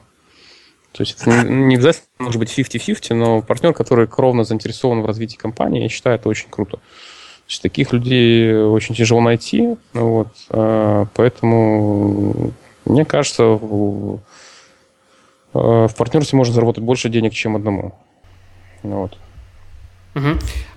[0.91, 5.37] То есть это не обязательно может быть 50-50, но партнер, который кровно заинтересован в развитии
[5.37, 6.79] компании, я считаю, это очень круто
[7.49, 9.75] есть таких людей очень тяжело найти.
[9.93, 12.53] Вот, а, поэтому
[12.85, 14.19] мне кажется, в,
[15.53, 17.95] а, в партнерстве можно заработать больше денег, чем одному.
[18.83, 19.17] Вот.
[20.15, 20.27] Угу.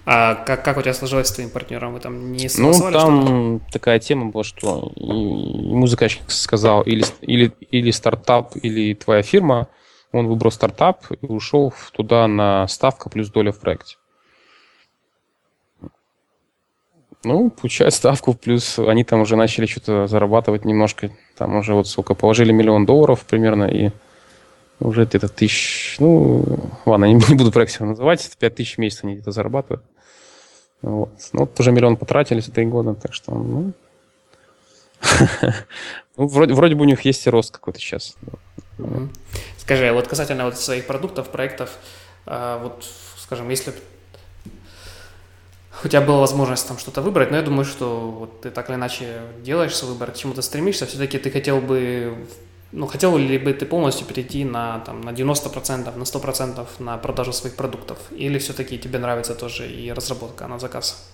[0.04, 1.94] А как, как у тебя сложилось с твоим партнером?
[1.94, 7.90] Вы там не Ну, там такая тема была, что ему заказчик сказал, или, или, или
[7.90, 9.68] стартап, или твоя фирма.
[10.12, 13.96] Он выбрал стартап и ушел туда на ставка плюс доля в проекте.
[17.24, 21.10] Ну, получают ставку, плюс они там уже начали что-то зарабатывать немножко.
[21.36, 23.90] Там уже вот сколько, положили миллион долларов примерно, и
[24.80, 26.44] уже где-то тысяч, ну,
[26.84, 29.84] ладно, не, не буду проект называть, 5 тысяч в месяц они где-то зарабатывают.
[30.82, 31.10] Вот.
[31.32, 33.72] Ну, вот уже миллион потратили за три года, так что, ну,
[36.16, 38.16] ну вроде, вроде бы у них есть и рост какой-то сейчас.
[39.58, 41.78] Скажи, а вот касательно вот своих продуктов, проектов,
[42.26, 42.84] а вот,
[43.18, 43.72] скажем, если
[45.88, 49.22] тебя была возможность там что-то выбрать, но я думаю, что вот ты так или иначе
[49.42, 52.14] делаешь свой выбор, к чему то стремишься, все-таки ты хотел бы,
[52.72, 57.32] ну, хотел ли бы ты полностью перейти на, там, на 90%, на 100% на продажу
[57.32, 57.98] своих продуктов?
[58.10, 61.10] Или все-таки тебе нравится тоже и разработка на заказ?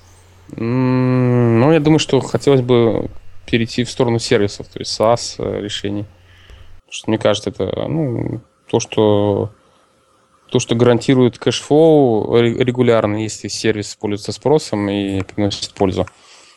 [0.56, 3.10] Ну, я думаю, что хотелось бы
[3.46, 6.04] перейти в сторону сервисов, то есть SaaS э, решений.
[6.90, 9.50] Что мне кажется, это ну, то, что
[10.50, 16.06] то, что гарантирует cash flow регулярно, если сервис пользуется спросом и приносит пользу.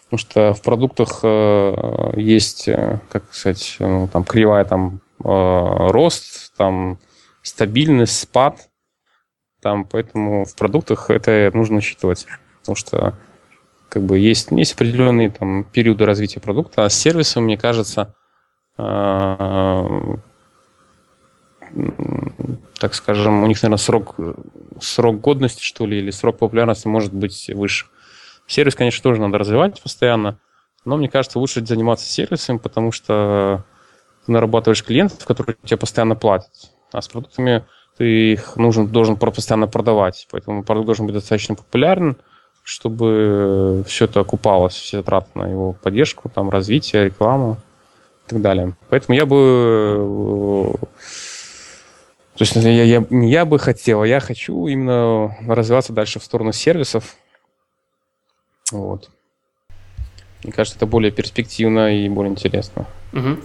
[0.05, 6.53] Потому что в продуктах э, есть, э, как сказать, ну, там кривая там э, рост,
[6.57, 6.99] там
[7.41, 8.69] стабильность, спад.
[9.61, 12.27] там, поэтому в продуктах это нужно учитывать.
[12.59, 13.17] Потому что
[13.87, 18.13] как бы есть, есть определенные там периоды развития продукта, а с сервисом, мне кажется,
[22.79, 24.15] так скажем, у них, наверное, срок,
[24.81, 27.85] срок годности, что ли, или срок популярности может быть выше.
[28.47, 30.39] Сервис, конечно, тоже надо развивать постоянно,
[30.83, 33.63] но мне кажется, лучше заниматься сервисом, потому что
[34.25, 36.51] ты нарабатываешь клиентов, которые тебе постоянно платят.
[36.91, 37.63] А с продуктами
[37.97, 40.27] ты их нужен, должен постоянно продавать.
[40.31, 42.17] Поэтому продукт должен быть достаточно популярен,
[42.63, 47.57] чтобы все это окупалось, все траты на его поддержку, там, развитие, рекламу
[48.27, 48.75] и так далее.
[48.89, 50.75] Поэтому я бы...
[52.35, 56.23] То есть я, я, не я бы хотел, а я хочу именно развиваться дальше в
[56.23, 57.15] сторону сервисов.
[58.71, 59.09] Вот.
[60.43, 62.87] Мне кажется, это более перспективно и более интересно.
[63.13, 63.37] Угу.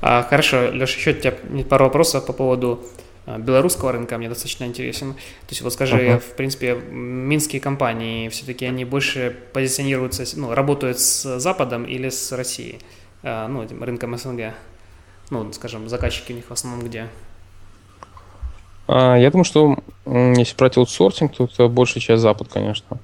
[0.00, 1.34] А, хорошо, Леша, еще у тебя
[1.68, 2.84] пару вопросов по поводу
[3.26, 5.14] а, белорусского рынка мне достаточно интересен.
[5.14, 6.20] То есть вот скажи, uh-huh.
[6.20, 12.78] в принципе, минские компании все-таки они больше позиционируются, ну, работают с Западом или с Россией,
[13.22, 14.54] а, ну, этим рынком СНГ?
[15.30, 17.08] Ну, скажем, заказчики у них в основном где?
[18.88, 22.98] Я думаю, что если брать аутсорсинг, то это большая часть Запад, конечно.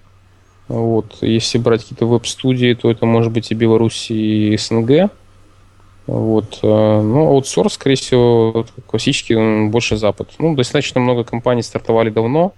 [0.68, 1.18] Вот.
[1.20, 5.10] Если брать какие-то веб-студии, то это может быть и Беларусь, и СНГ.
[6.06, 6.60] Вот.
[6.62, 10.30] Э, ну, аутсорс, скорее всего, классический, больше Запад.
[10.38, 12.52] Ну, достаточно много компаний стартовали давно.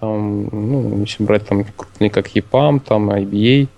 [0.00, 3.68] Там, ну, если брать там крупные, как EPAM, там IBA,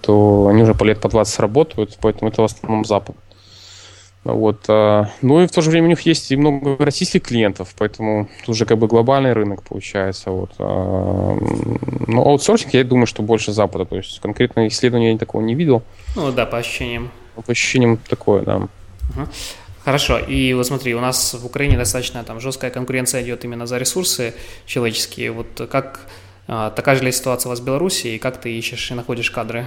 [0.00, 3.16] то они уже по лет по 20 работают, поэтому это в основном Запад.
[4.32, 4.64] Вот.
[4.68, 8.28] Э, ну и в то же время у них есть и много российских клиентов, поэтому
[8.40, 10.30] тут уже как бы глобальный рынок получается.
[10.30, 10.50] Вот.
[10.58, 11.38] Э,
[12.06, 13.84] но аутсорсинг, я думаю, что больше Запада.
[13.84, 15.82] То есть конкретно исследования я такого не видел.
[16.16, 17.10] Ну да, по ощущениям.
[17.34, 18.56] По ощущениям такое, да.
[18.56, 19.26] Угу.
[19.84, 23.78] Хорошо, и вот смотри, у нас в Украине достаточно там жесткая конкуренция идет именно за
[23.78, 24.34] ресурсы
[24.66, 25.30] человеческие.
[25.30, 26.00] Вот как
[26.46, 29.30] а, такая же ли ситуация у вас в Беларуси, и как ты ищешь и находишь
[29.30, 29.66] кадры?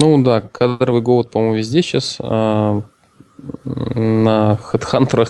[0.00, 2.18] Ну да, кадровый голод, по-моему, везде сейчас.
[2.20, 2.82] А,
[3.64, 5.28] на HeadHunter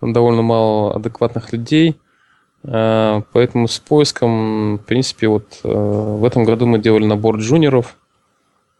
[0.00, 2.00] довольно мало адекватных людей.
[2.64, 7.96] А, поэтому с поиском, в принципе, вот в этом году мы делали набор джуниоров–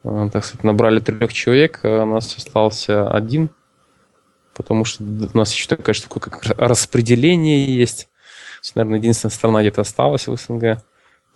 [0.04, 3.50] Э, так сказать, набрали трех человек, а у нас остался один,
[4.54, 8.08] потому что у нас еще такая штука, как распределение есть.
[8.74, 10.82] Наверное, единственная страна где-то осталась в СНГ,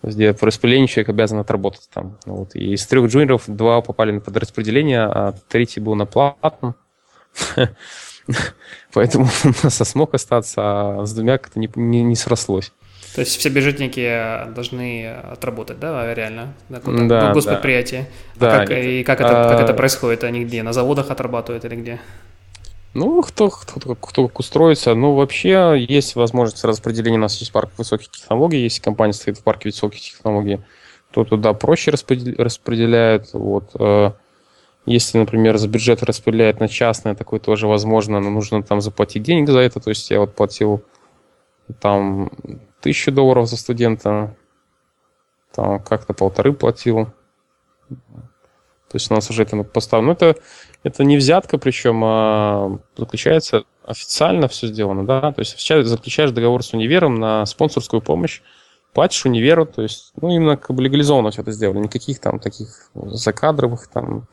[0.03, 2.17] где по распределению человек обязан отработать там.
[2.25, 2.55] Вот.
[2.55, 6.75] И из трех джуниоров два попали под распределение, а третий был на платном.
[8.93, 12.71] Поэтому у нас смог остаться, а с двумя как-то не, не, не срослось.
[13.15, 16.53] То есть все бюджетники должны отработать, да, реально?
[16.69, 18.05] На да, госпредприятии.
[18.35, 18.53] Да.
[18.53, 19.49] А как, да, и как это, а...
[19.49, 20.23] как это происходит?
[20.23, 20.61] Они где?
[20.61, 21.99] На заводах отрабатывают или где?
[22.93, 24.95] Ну, кто, кто, кто как устроится.
[24.95, 27.17] Ну, вообще есть возможность распределения.
[27.17, 28.63] У нас есть парк высоких технологий.
[28.63, 30.59] Если компания стоит в парке высоких технологий,
[31.11, 33.33] то туда проще распределяют.
[33.33, 33.71] Вот.
[33.79, 34.11] Э,
[34.85, 39.49] если, например, за бюджет распределяет на частное, такое тоже возможно, но нужно там заплатить денег
[39.49, 39.79] за это.
[39.79, 40.83] То есть я вот платил
[41.81, 42.31] там
[42.81, 44.35] тысячу долларов за студента,
[45.53, 47.07] там как-то полторы платил.
[47.89, 50.07] То есть у нас уже это поставлено.
[50.07, 50.39] Но это,
[50.87, 55.31] это не взятка, причем а заключается официально все сделано, да.
[55.31, 58.41] То есть заключаешь договор с универом на спонсорскую помощь,
[58.93, 61.79] платишь универу, то есть, ну, именно как бы легализованно все это сделали.
[61.79, 64.27] Никаких там таких закадровых, там,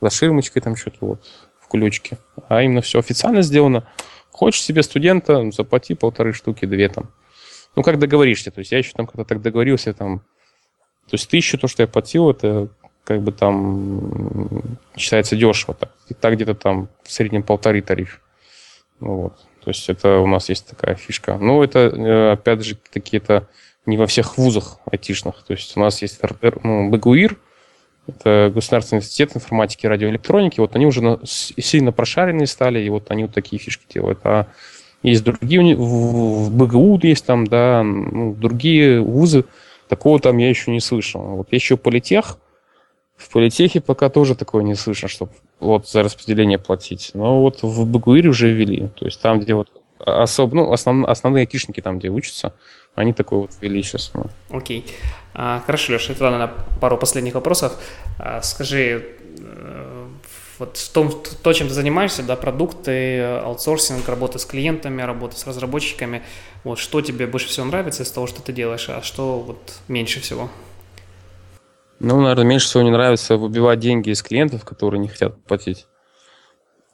[0.00, 1.24] за ширмочкой там что-то вот
[1.60, 2.18] в ключке.
[2.48, 3.86] А именно все официально сделано.
[4.30, 7.10] Хочешь себе студента, заплати полторы штуки, две там.
[7.74, 8.50] Ну, как договоришься.
[8.50, 10.20] То есть я еще там когда так договорился, там...
[11.08, 12.68] То есть тысячу, то, что я платил, это
[13.06, 14.50] как бы там
[14.96, 15.74] считается дешево.
[15.74, 18.20] Так, и так где-то там в среднем полторы тариф.
[19.00, 19.36] Ну, вот.
[19.62, 21.38] То есть это у нас есть такая фишка.
[21.38, 23.48] Но это, э, опять же, какие-то
[23.86, 25.42] не во всех вузах айтишных.
[25.44, 26.20] То есть у нас есть
[26.64, 27.36] ну, БГУИР,
[28.08, 30.58] это Государственный институт информатики и радиоэлектроники.
[30.58, 34.18] Вот они уже сильно прошаренные стали, и вот они вот такие фишки делают.
[34.24, 34.48] А
[35.02, 39.44] есть другие, в БГУ есть там, да, ну, другие вузы,
[39.88, 41.20] такого там я еще не слышал.
[41.20, 42.38] Вот еще политех,
[43.16, 47.10] в политехе пока тоже такое не слышно, чтобы вот за распределение платить.
[47.14, 48.88] Но вот в БГУИРе уже ввели.
[48.96, 52.52] То есть там, где вот особо, ну, основ, основные айтишники там, где учатся,
[52.94, 54.10] они такое вот ввели сейчас.
[54.14, 54.26] Ну.
[54.50, 54.84] Окей.
[55.34, 57.72] А, хорошо, Леша, это, наверное, пару последних вопросов.
[58.18, 59.16] А, скажи,
[60.58, 61.10] вот в том,
[61.42, 66.22] то, чем ты занимаешься, да, продукты, аутсорсинг, работа с клиентами, работа с разработчиками,
[66.64, 70.20] вот что тебе больше всего нравится из того, что ты делаешь, а что вот меньше
[70.20, 70.48] всего?
[71.98, 75.86] Ну, наверное, меньше всего не нравится выбивать деньги из клиентов, которые не хотят платить,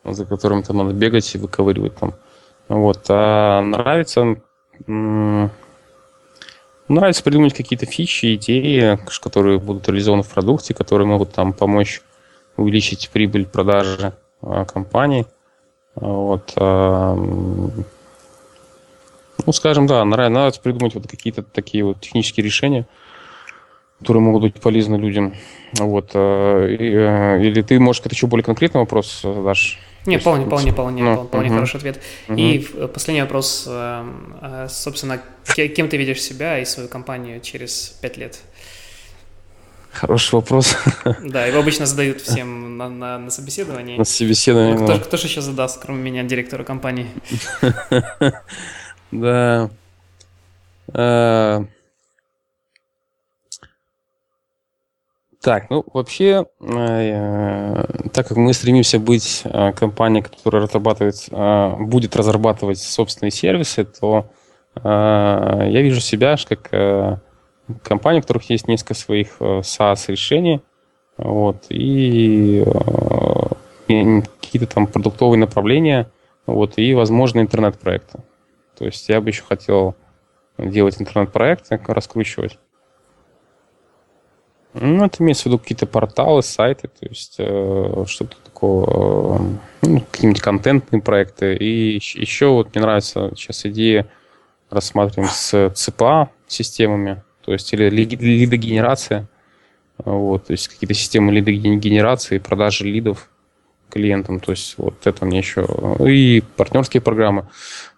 [0.04, 2.14] за которыми там надо бегать и выковыривать там.
[2.68, 3.04] Вот.
[3.08, 4.36] А нравится...
[6.88, 12.02] Нравится придумать какие-то фичи, идеи, которые будут реализованы в продукте, которые могут там помочь
[12.56, 15.26] увеличить прибыль продажи а, компании.
[15.94, 16.52] Вот.
[16.56, 17.84] А, ну,
[19.52, 22.86] скажем, да, нравится придумать вот какие-то такие вот технические решения,
[24.02, 25.34] которые могут быть полезны людям.
[25.78, 26.10] Вот.
[26.14, 29.78] А, или ты, может, какой-то еще более конкретный вопрос задашь?
[30.04, 31.54] Не, вполне, вполне, вполне, ну, вполне угу.
[31.54, 32.00] хороший ответ.
[32.28, 32.36] Угу.
[32.36, 32.58] И
[32.92, 33.68] последний вопрос,
[34.68, 35.22] собственно,
[35.54, 38.40] кем ты видишь себя и свою компанию через пять лет?
[39.92, 40.76] Хороший вопрос.
[41.22, 43.98] Да, его обычно задают всем на, на, на собеседовании.
[43.98, 44.74] На собеседовании.
[44.74, 47.06] Ну, кто, кто же еще задаст, кроме меня, директора компании?
[49.12, 49.70] Да.
[55.42, 61.28] Так, ну вообще, э, так как мы стремимся быть э, компанией, которая разрабатывает,
[61.88, 64.30] будет разрабатывать собственные сервисы, то
[64.74, 67.20] я вижу себя как
[67.82, 70.60] компаний, у которых есть несколько своих э, SaaS-решений,
[71.16, 72.64] вот, э, и
[74.40, 76.10] какие-то там продуктовые направления,
[76.46, 78.20] вот, и, возможно, интернет-проекты.
[78.78, 79.94] То есть я бы еще хотел
[80.58, 82.58] делать интернет-проекты, раскручивать.
[84.74, 90.00] Ну, это имеется в виду какие-то порталы, сайты, то есть э, что-то такого, э, ну,
[90.00, 91.54] какие-нибудь контентные проекты.
[91.56, 94.08] И еще вот мне нравится сейчас идея
[94.70, 99.28] рассматриваем с ЦПА системами, то есть или лидогенерация,
[99.98, 103.28] вот, то есть какие-то системы лидогенерации, продажи лидов
[103.90, 105.66] клиентам, то есть вот это мне еще,
[106.06, 107.48] и партнерские программы.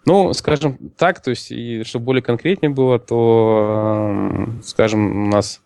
[0.05, 5.61] Ну, скажем так, то есть, и чтобы более конкретнее было, то, скажем, у нас,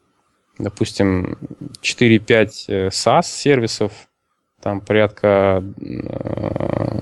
[0.59, 1.37] допустим,
[1.81, 3.91] 4-5 э, SaaS-сервисов,
[4.61, 6.99] там порядка э,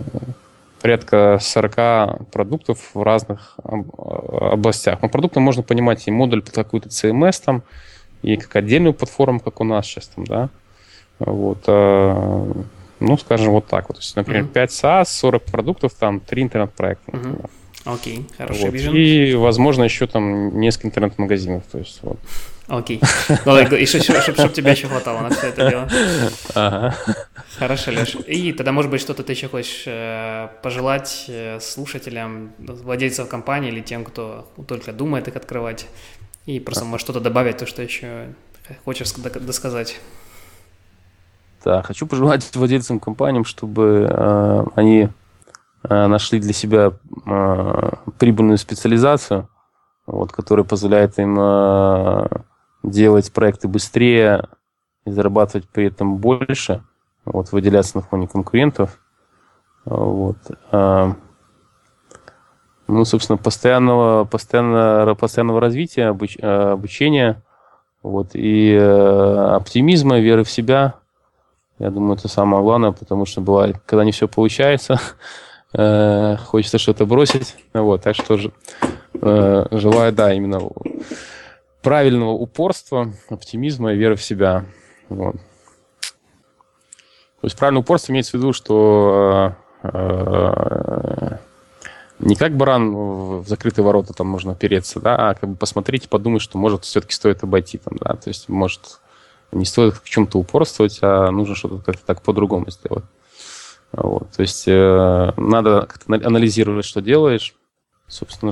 [0.81, 5.01] порядка 40 продуктов в разных областях.
[5.01, 7.63] Но продуктом можно понимать и модуль под какую-то CMS там,
[8.21, 10.49] и как отдельную платформу, как у нас сейчас там, да.
[11.19, 11.67] Вот.
[12.99, 13.97] Ну, скажем, вот так вот.
[13.97, 14.53] То есть, например, mm-hmm.
[14.53, 17.11] 5 SaaS, 40 продуктов, там, 3 интернет-проекта.
[17.11, 17.49] Mm-hmm.
[17.85, 18.95] Окей, okay, хороший вот.
[18.95, 21.63] И, возможно, еще там несколько интернет-магазинов.
[21.71, 22.17] То есть, вот.
[22.67, 22.97] Окей.
[22.97, 25.87] И чтобы тебя еще хватало на все это дело.
[26.53, 26.95] Ага.
[27.57, 28.15] Хорошо, Леш.
[28.27, 33.81] И тогда, может быть, что-то ты еще хочешь э, пожелать э, слушателям, владельцам компании или
[33.81, 35.87] тем, кто только думает их открывать,
[36.45, 38.27] и просто, может, что-то добавить, то, что еще
[38.85, 39.99] хочешь досказать.
[41.63, 45.09] Да, хочу пожелать владельцам компаниям, чтобы э, они
[45.83, 46.91] э, нашли для себя
[47.25, 49.49] э, прибыльную специализацию,
[50.05, 52.27] вот, которая позволяет им э,
[52.83, 54.47] делать проекты быстрее
[55.05, 56.83] и зарабатывать при этом больше–
[57.27, 58.99] вот, выделяться на фоне конкурентов.
[59.85, 60.37] Вот.
[60.71, 61.13] А,
[62.87, 67.43] ну, собственно, постоянного, постоянного, постоянного развития, обуч, а, обучения,
[68.03, 70.95] вот, и э, оптимизма, веры в себя.
[71.79, 74.99] Я думаю, это самое главное, потому что бывает, когда не все получается,
[75.73, 77.55] э, хочется что-то бросить.
[77.73, 80.61] Вот, так что э, желаю, да, именно
[81.87, 84.65] правильного упорства, оптимизма и веры в себя.
[85.07, 85.35] Вот.
[85.35, 85.41] То
[87.43, 91.37] есть правильное упорство имеется в виду, что э, э,
[92.19, 96.09] не как баран в закрытые ворота там можно опереться, да, а как бы посмотреть и
[96.09, 98.99] подумать, что может все-таки стоит обойти там, да, то есть может
[99.53, 103.05] не стоит в чем-то упорствовать, а нужно что-то как-то так по-другому сделать.
[103.93, 107.55] Вот, то есть э, надо как-то анализировать, что делаешь,
[108.09, 108.51] собственно,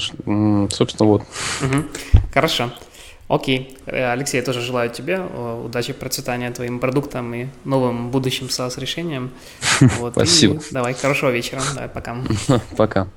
[0.69, 1.23] собственно вот.
[1.61, 1.83] Угу.
[2.33, 2.71] Хорошо.
[3.28, 3.78] Окей.
[3.86, 9.32] Э, Алексей, я тоже желаю тебе э, удачи, процветания твоим продуктам и новым будущим SaaS-решениям.
[9.99, 10.13] Вот.
[10.13, 10.55] Спасибо.
[10.55, 11.61] И давай, хорошего вечера.
[11.73, 12.17] Давай, пока.
[12.78, 13.07] Пока.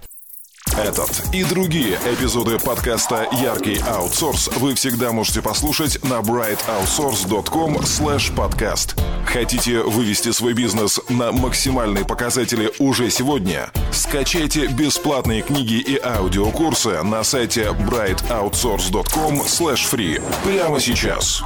[0.77, 9.01] Этот и другие эпизоды подкаста «Яркий аутсорс» вы всегда можете послушать на brightoutsource.com podcast.
[9.25, 13.71] Хотите вывести свой бизнес на максимальные показатели уже сегодня?
[13.93, 21.43] Скачайте бесплатные книги и аудиокурсы на сайте brightoutsource.com free прямо сейчас.